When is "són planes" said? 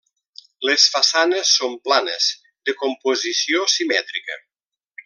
1.59-2.31